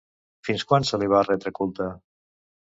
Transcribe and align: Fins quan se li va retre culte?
Fins 0.47 0.63
quan 0.71 0.87
se 0.91 0.99
li 1.01 1.09
va 1.11 1.19
retre 1.27 1.53
culte? 1.61 1.91